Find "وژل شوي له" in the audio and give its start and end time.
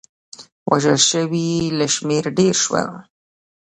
0.69-1.85